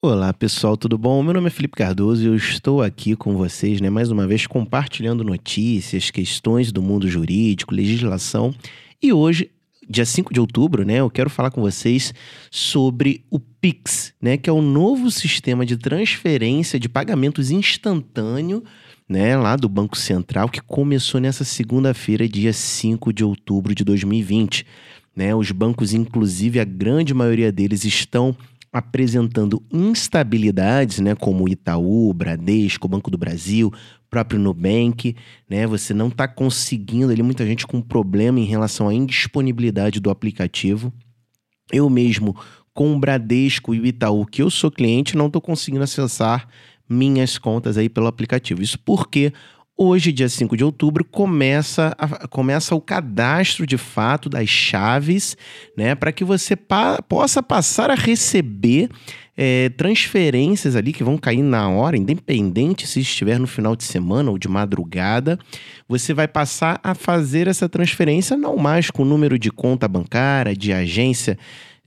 Olá 0.00 0.32
pessoal, 0.32 0.76
tudo 0.76 0.96
bom? 0.96 1.20
Meu 1.24 1.34
nome 1.34 1.48
é 1.48 1.50
Felipe 1.50 1.76
Cardoso 1.76 2.22
e 2.22 2.26
eu 2.26 2.36
estou 2.36 2.82
aqui 2.82 3.16
com 3.16 3.36
vocês, 3.36 3.80
né, 3.80 3.90
mais 3.90 4.12
uma 4.12 4.28
vez 4.28 4.46
compartilhando 4.46 5.24
notícias, 5.24 6.08
questões 6.08 6.70
do 6.70 6.80
mundo 6.80 7.08
jurídico, 7.08 7.74
legislação. 7.74 8.54
E 9.02 9.12
hoje, 9.12 9.50
dia 9.90 10.04
5 10.04 10.32
de 10.32 10.38
outubro, 10.38 10.84
né, 10.84 11.00
eu 11.00 11.10
quero 11.10 11.28
falar 11.28 11.50
com 11.50 11.60
vocês 11.60 12.14
sobre 12.48 13.24
o 13.28 13.40
Pix, 13.40 14.14
né, 14.22 14.36
que 14.36 14.48
é 14.48 14.52
o 14.52 14.62
novo 14.62 15.10
sistema 15.10 15.66
de 15.66 15.76
transferência 15.76 16.78
de 16.78 16.88
pagamentos 16.88 17.50
instantâneo, 17.50 18.62
né, 19.08 19.36
lá 19.36 19.56
do 19.56 19.68
Banco 19.68 19.98
Central, 19.98 20.48
que 20.48 20.60
começou 20.60 21.20
nessa 21.20 21.42
segunda-feira, 21.42 22.28
dia 22.28 22.52
5 22.52 23.12
de 23.12 23.24
outubro 23.24 23.74
de 23.74 23.82
2020. 23.82 24.64
Né, 25.16 25.34
os 25.34 25.50
bancos, 25.50 25.92
inclusive, 25.92 26.60
a 26.60 26.64
grande 26.64 27.12
maioria 27.12 27.50
deles 27.50 27.84
estão 27.84 28.36
apresentando 28.72 29.62
instabilidades, 29.72 30.98
né, 31.00 31.14
como 31.14 31.48
Itaú, 31.48 32.12
Bradesco, 32.12 32.88
Banco 32.88 33.10
do 33.10 33.18
Brasil, 33.18 33.72
próprio 34.10 34.40
Nubank, 34.40 35.16
né? 35.48 35.66
Você 35.66 35.92
não 35.92 36.08
está 36.08 36.26
conseguindo 36.26 37.12
ali 37.12 37.22
muita 37.22 37.46
gente 37.46 37.66
com 37.66 37.80
problema 37.80 38.40
em 38.40 38.44
relação 38.44 38.88
à 38.88 38.94
indisponibilidade 38.94 40.00
do 40.00 40.10
aplicativo. 40.10 40.92
Eu 41.72 41.88
mesmo 41.90 42.34
com 42.72 42.94
o 42.94 42.98
Bradesco 42.98 43.74
e 43.74 43.80
o 43.80 43.86
Itaú, 43.86 44.24
que 44.24 44.40
eu 44.40 44.50
sou 44.50 44.70
cliente, 44.70 45.16
não 45.16 45.26
estou 45.26 45.42
conseguindo 45.42 45.82
acessar 45.82 46.48
minhas 46.88 47.36
contas 47.36 47.76
aí 47.76 47.88
pelo 47.88 48.06
aplicativo. 48.06 48.62
Isso 48.62 48.78
porque 48.78 49.32
Hoje, 49.80 50.10
dia 50.10 50.28
5 50.28 50.56
de 50.56 50.64
outubro, 50.64 51.04
começa, 51.04 51.94
a, 51.96 52.26
começa 52.26 52.74
o 52.74 52.80
cadastro 52.80 53.64
de 53.64 53.78
fato 53.78 54.28
das 54.28 54.48
chaves, 54.48 55.36
né? 55.76 55.94
Para 55.94 56.10
que 56.10 56.24
você 56.24 56.56
pa 56.56 57.00
possa 57.00 57.40
passar 57.40 57.88
a 57.88 57.94
receber 57.94 58.88
é, 59.36 59.68
transferências 59.68 60.74
ali 60.74 60.92
que 60.92 61.04
vão 61.04 61.16
cair 61.16 61.42
na 61.42 61.68
hora, 61.68 61.96
independente 61.96 62.88
se 62.88 62.98
estiver 62.98 63.38
no 63.38 63.46
final 63.46 63.76
de 63.76 63.84
semana 63.84 64.32
ou 64.32 64.36
de 64.36 64.48
madrugada. 64.48 65.38
Você 65.88 66.12
vai 66.12 66.26
passar 66.26 66.80
a 66.82 66.92
fazer 66.92 67.46
essa 67.46 67.68
transferência 67.68 68.36
não 68.36 68.56
mais 68.56 68.90
com 68.90 69.02
o 69.02 69.06
número 69.06 69.38
de 69.38 69.52
conta 69.52 69.86
bancária, 69.86 70.56
de 70.56 70.72
agência 70.72 71.38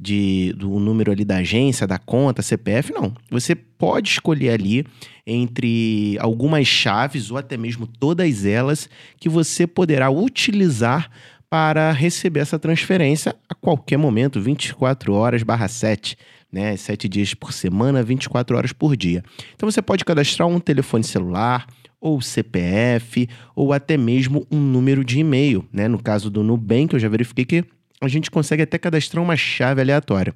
de, 0.00 0.54
do 0.56 0.78
número 0.78 1.12
ali 1.12 1.26
da 1.26 1.36
agência, 1.36 1.86
da 1.86 1.98
conta, 1.98 2.40
CPF, 2.40 2.90
não. 2.92 3.12
Você 3.30 3.54
pode 3.54 4.08
escolher 4.08 4.50
ali 4.50 4.86
entre 5.26 6.16
algumas 6.18 6.66
chaves 6.66 7.30
ou 7.30 7.36
até 7.36 7.56
mesmo 7.58 7.86
todas 7.86 8.46
elas 8.46 8.88
que 9.18 9.28
você 9.28 9.66
poderá 9.66 10.08
utilizar 10.08 11.10
para 11.50 11.92
receber 11.92 12.40
essa 12.40 12.58
transferência 12.58 13.34
a 13.48 13.54
qualquer 13.54 13.98
momento, 13.98 14.40
24 14.40 15.12
horas 15.12 15.42
barra 15.42 15.68
7, 15.68 16.16
né? 16.50 16.76
7 16.76 17.08
dias 17.08 17.34
por 17.34 17.52
semana, 17.52 18.02
24 18.02 18.56
horas 18.56 18.72
por 18.72 18.96
dia. 18.96 19.22
Então 19.54 19.70
você 19.70 19.82
pode 19.82 20.04
cadastrar 20.04 20.48
um 20.48 20.60
telefone 20.60 21.04
celular, 21.04 21.66
ou 22.00 22.22
CPF, 22.22 23.28
ou 23.54 23.74
até 23.74 23.98
mesmo 23.98 24.46
um 24.50 24.58
número 24.58 25.04
de 25.04 25.18
e-mail, 25.18 25.66
né? 25.70 25.86
No 25.86 26.02
caso 26.02 26.30
do 26.30 26.42
Nubank, 26.42 26.94
eu 26.94 27.00
já 27.00 27.08
verifiquei 27.08 27.44
que 27.44 27.64
a 28.00 28.08
gente 28.08 28.30
consegue 28.30 28.62
até 28.62 28.78
cadastrar 28.78 29.22
uma 29.22 29.36
chave 29.36 29.80
aleatória. 29.80 30.34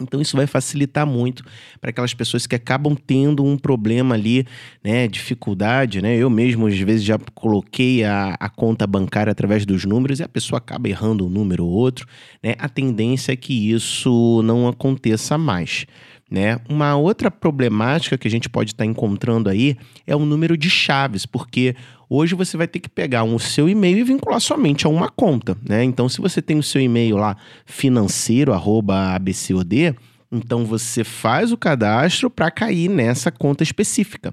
Então 0.00 0.20
isso 0.20 0.36
vai 0.36 0.46
facilitar 0.46 1.06
muito 1.06 1.44
para 1.80 1.90
aquelas 1.90 2.12
pessoas 2.12 2.48
que 2.48 2.56
acabam 2.56 2.96
tendo 2.96 3.44
um 3.44 3.56
problema 3.56 4.16
ali, 4.16 4.44
né, 4.82 5.06
dificuldade, 5.06 6.02
né? 6.02 6.16
Eu 6.16 6.28
mesmo 6.28 6.66
às 6.66 6.76
vezes 6.76 7.04
já 7.04 7.16
coloquei 7.32 8.02
a, 8.02 8.34
a 8.40 8.48
conta 8.48 8.88
bancária 8.88 9.30
através 9.30 9.64
dos 9.64 9.84
números 9.84 10.18
e 10.18 10.24
a 10.24 10.28
pessoa 10.28 10.58
acaba 10.58 10.88
errando 10.88 11.24
um 11.24 11.30
número 11.30 11.64
ou 11.64 11.70
outro, 11.70 12.08
né? 12.42 12.56
A 12.58 12.68
tendência 12.68 13.32
é 13.32 13.36
que 13.36 13.70
isso 13.70 14.42
não 14.42 14.66
aconteça 14.66 15.38
mais. 15.38 15.86
Né? 16.30 16.58
Uma 16.68 16.96
outra 16.96 17.30
problemática 17.30 18.16
que 18.16 18.26
a 18.26 18.30
gente 18.30 18.48
pode 18.48 18.72
estar 18.72 18.84
encontrando 18.84 19.48
aí 19.48 19.76
é 20.06 20.16
o 20.16 20.24
número 20.24 20.56
de 20.56 20.70
chaves, 20.70 21.26
porque 21.26 21.76
hoje 22.08 22.34
você 22.34 22.56
vai 22.56 22.66
ter 22.66 22.80
que 22.80 22.88
pegar 22.88 23.24
o 23.24 23.38
seu 23.38 23.68
e-mail 23.68 23.98
e 23.98 24.04
vincular 24.04 24.40
somente 24.40 24.86
a 24.86 24.88
uma 24.88 25.08
conta. 25.08 25.56
Né? 25.62 25.84
Então, 25.84 26.08
se 26.08 26.20
você 26.20 26.40
tem 26.40 26.58
o 26.58 26.62
seu 26.62 26.80
e-mail 26.80 27.16
lá 27.16 27.36
financeiro, 27.66 28.52
arroba 28.52 29.14
abcod, 29.14 29.94
então 30.30 30.64
você 30.64 31.04
faz 31.04 31.52
o 31.52 31.56
cadastro 31.56 32.28
para 32.28 32.50
cair 32.50 32.88
nessa 32.88 33.30
conta 33.30 33.62
específica, 33.62 34.32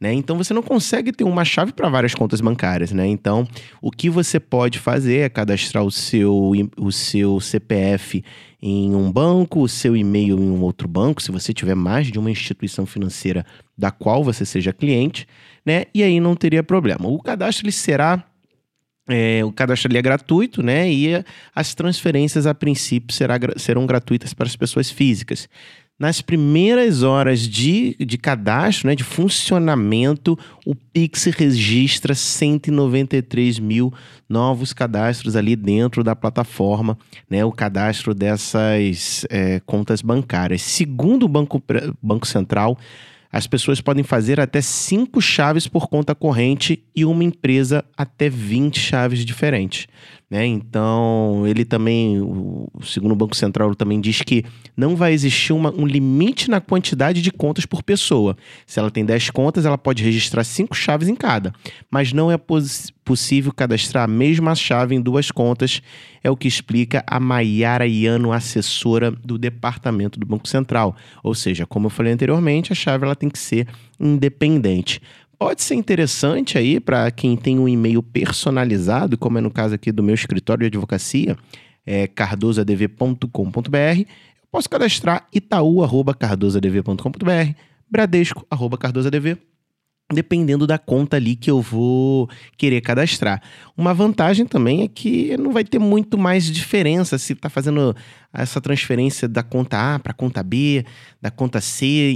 né? 0.00 0.12
Então 0.12 0.36
você 0.36 0.54
não 0.54 0.62
consegue 0.62 1.12
ter 1.12 1.24
uma 1.24 1.44
chave 1.44 1.72
para 1.72 1.88
várias 1.88 2.14
contas 2.14 2.40
bancárias, 2.40 2.92
né? 2.92 3.06
Então 3.06 3.46
o 3.80 3.90
que 3.90 4.08
você 4.08 4.40
pode 4.40 4.78
fazer 4.78 5.18
é 5.18 5.28
cadastrar 5.28 5.84
o 5.84 5.90
seu, 5.90 6.52
o 6.76 6.92
seu 6.92 7.40
CPF 7.40 8.24
em 8.60 8.94
um 8.94 9.10
banco, 9.10 9.60
o 9.60 9.68
seu 9.68 9.96
e-mail 9.96 10.38
em 10.38 10.50
um 10.50 10.62
outro 10.62 10.86
banco, 10.86 11.20
se 11.20 11.32
você 11.32 11.52
tiver 11.52 11.74
mais 11.74 12.06
de 12.06 12.18
uma 12.18 12.30
instituição 12.30 12.86
financeira 12.86 13.44
da 13.76 13.90
qual 13.90 14.22
você 14.22 14.46
seja 14.46 14.72
cliente, 14.72 15.26
né? 15.66 15.84
E 15.92 16.02
aí 16.02 16.20
não 16.20 16.36
teria 16.36 16.62
problema. 16.62 17.08
O 17.08 17.20
cadastro 17.20 17.64
ele 17.64 17.72
será 17.72 18.24
é, 19.08 19.44
o 19.44 19.52
cadastro 19.52 19.90
ali 19.90 19.98
é 19.98 20.02
gratuito, 20.02 20.62
né? 20.62 20.90
E 20.90 21.24
as 21.54 21.74
transferências, 21.74 22.46
a 22.46 22.54
princípio, 22.54 23.14
será, 23.14 23.38
serão 23.56 23.86
gratuitas 23.86 24.32
para 24.32 24.46
as 24.46 24.56
pessoas 24.56 24.90
físicas. 24.90 25.48
Nas 25.98 26.20
primeiras 26.20 27.02
horas 27.02 27.40
de, 27.40 27.94
de 27.94 28.18
cadastro, 28.18 28.88
né, 28.88 28.96
de 28.96 29.04
funcionamento, 29.04 30.36
o 30.66 30.74
Pix 30.74 31.26
registra 31.26 32.12
193 32.12 33.60
mil 33.60 33.92
novos 34.28 34.72
cadastros 34.72 35.36
ali 35.36 35.54
dentro 35.54 36.02
da 36.02 36.16
plataforma, 36.16 36.98
né, 37.30 37.44
o 37.44 37.52
cadastro 37.52 38.14
dessas 38.14 39.24
é, 39.30 39.60
contas 39.60 40.02
bancárias. 40.02 40.62
Segundo 40.62 41.24
o 41.24 41.28
Banco, 41.28 41.62
Banco 42.02 42.26
Central, 42.26 42.76
as 43.32 43.46
pessoas 43.46 43.80
podem 43.80 44.04
fazer 44.04 44.38
até 44.38 44.60
cinco 44.60 45.20
chaves 45.20 45.66
por 45.66 45.88
conta 45.88 46.14
corrente 46.14 46.84
e 46.94 47.02
uma 47.02 47.24
empresa 47.24 47.82
até 47.96 48.28
20 48.28 48.78
chaves 48.78 49.24
diferentes. 49.24 49.86
Né? 50.30 50.46
Então, 50.46 51.44
ele 51.46 51.64
também, 51.64 52.20
o, 52.20 52.66
segundo 52.82 53.12
o 53.12 53.16
Banco 53.16 53.34
Central, 53.34 53.74
também 53.74 54.00
diz 54.00 54.20
que 54.20 54.44
não 54.76 54.94
vai 54.96 55.12
existir 55.12 55.52
uma, 55.52 55.70
um 55.70 55.86
limite 55.86 56.50
na 56.50 56.60
quantidade 56.60 57.22
de 57.22 57.30
contas 57.30 57.64
por 57.64 57.82
pessoa. 57.82 58.36
Se 58.66 58.78
ela 58.78 58.90
tem 58.90 59.04
10 59.04 59.30
contas, 59.30 59.64
ela 59.64 59.78
pode 59.78 60.02
registrar 60.04 60.44
cinco 60.44 60.74
chaves 60.74 61.08
em 61.08 61.14
cada, 61.14 61.54
mas 61.90 62.12
não 62.12 62.30
é 62.30 62.38
possível 63.04 63.52
cadastrar 63.52 64.04
a 64.04 64.08
mesma 64.08 64.54
chave 64.54 64.94
em 64.94 65.00
duas 65.00 65.30
contas, 65.30 65.82
é 66.22 66.30
o 66.30 66.36
que 66.36 66.48
explica 66.48 67.04
a 67.06 67.18
Maiara 67.18 67.86
Iano, 67.86 68.32
assessora 68.32 69.10
do 69.10 69.36
Departamento 69.36 70.18
do 70.18 70.26
Banco 70.26 70.48
Central. 70.48 70.96
Ou 71.22 71.34
seja, 71.34 71.66
como 71.66 71.86
eu 71.86 71.90
falei 71.90 72.12
anteriormente, 72.12 72.72
a 72.72 72.76
chave 72.76 73.04
ela 73.04 73.16
tem 73.16 73.28
que 73.28 73.38
ser 73.38 73.66
independente 73.98 75.00
pode 75.42 75.62
ser 75.64 75.74
interessante 75.74 76.56
aí 76.56 76.78
para 76.78 77.10
quem 77.10 77.36
tem 77.36 77.58
um 77.58 77.68
e-mail 77.68 78.00
personalizado, 78.00 79.18
como 79.18 79.38
é 79.38 79.40
no 79.40 79.50
caso 79.50 79.74
aqui 79.74 79.90
do 79.90 80.00
meu 80.00 80.14
escritório 80.14 80.60
de 80.60 80.68
advocacia, 80.68 81.36
é 81.84 82.06
cardosadv.com.br. 82.06 83.26
Posso 84.52 84.70
cadastrar 84.70 85.26
itaú@cardosadv.com.br, 85.32 87.56
bradesco@cardosadv 87.90 89.36
dependendo 90.12 90.66
da 90.66 90.78
conta 90.78 91.16
ali 91.16 91.34
que 91.34 91.50
eu 91.50 91.60
vou 91.60 92.28
querer 92.56 92.80
cadastrar. 92.80 93.42
Uma 93.76 93.94
vantagem 93.94 94.46
também 94.46 94.82
é 94.82 94.88
que 94.88 95.36
não 95.36 95.52
vai 95.52 95.64
ter 95.64 95.78
muito 95.78 96.18
mais 96.18 96.44
diferença 96.44 97.18
se 97.18 97.32
está 97.32 97.48
fazendo 97.48 97.94
essa 98.32 98.60
transferência 98.60 99.28
da 99.28 99.42
conta 99.42 99.94
A 99.94 99.98
para 99.98 100.12
a 100.12 100.14
conta 100.14 100.42
B, 100.42 100.84
da 101.20 101.30
conta 101.30 101.60
C, 101.60 102.14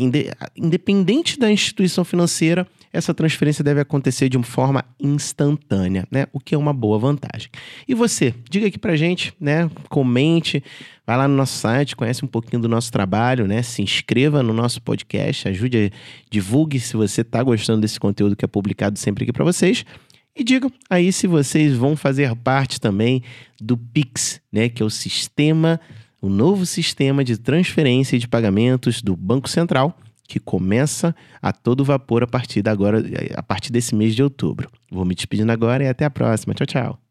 independente 0.56 1.38
da 1.38 1.50
instituição 1.50 2.04
financeira, 2.04 2.66
essa 2.92 3.12
transferência 3.12 3.62
deve 3.62 3.80
acontecer 3.80 4.28
de 4.28 4.36
uma 4.36 4.44
forma 4.44 4.84
instantânea, 5.00 6.06
né? 6.10 6.26
O 6.32 6.40
que 6.40 6.54
é 6.54 6.58
uma 6.58 6.72
boa 6.72 6.98
vantagem. 6.98 7.48
E 7.86 7.94
você, 7.94 8.34
diga 8.48 8.66
aqui 8.66 8.78
pra 8.78 8.96
gente, 8.96 9.34
né? 9.40 9.70
Comente, 9.88 10.62
vai 11.06 11.16
lá 11.16 11.28
no 11.28 11.36
nosso 11.36 11.58
site, 11.58 11.96
conhece 11.96 12.24
um 12.24 12.28
pouquinho 12.28 12.62
do 12.62 12.68
nosso 12.68 12.90
trabalho, 12.90 13.46
né? 13.46 13.62
Se 13.62 13.82
inscreva 13.82 14.42
no 14.42 14.52
nosso 14.52 14.80
podcast, 14.82 15.48
ajude, 15.48 15.92
divulgue 16.30 16.80
se 16.80 16.96
você 16.96 17.20
está 17.20 17.42
gostando 17.42 17.80
desse 17.80 18.00
conteúdo 18.00 18.36
que 18.36 18.44
é 18.44 18.48
publicado 18.48 18.98
sempre 18.98 19.24
aqui 19.24 19.32
para 19.32 19.44
vocês. 19.44 19.84
E 20.34 20.44
digam 20.44 20.70
aí 20.90 21.12
se 21.12 21.26
vocês 21.26 21.74
vão 21.74 21.96
fazer 21.96 22.34
parte 22.36 22.78
também 22.80 23.22
do 23.60 23.76
Pix, 23.76 24.40
né? 24.52 24.68
Que 24.68 24.82
é 24.82 24.86
o 24.86 24.90
sistema, 24.90 25.80
o 26.20 26.28
novo 26.28 26.66
sistema 26.66 27.24
de 27.24 27.38
transferência 27.38 28.18
de 28.18 28.28
pagamentos 28.28 29.00
do 29.00 29.16
Banco 29.16 29.48
Central 29.48 29.98
que 30.26 30.40
começa 30.40 31.14
a 31.40 31.52
todo 31.52 31.84
vapor 31.84 32.22
a 32.22 32.26
partir, 32.26 32.68
agora, 32.68 33.02
a 33.34 33.42
partir 33.42 33.72
desse 33.72 33.94
mês 33.94 34.14
de 34.14 34.22
outubro. 34.22 34.70
Vou 34.90 35.04
me 35.04 35.14
despedindo 35.14 35.50
agora 35.52 35.84
e 35.84 35.88
até 35.88 36.04
a 36.04 36.10
próxima. 36.10 36.54
Tchau, 36.54 36.66
tchau. 36.66 37.05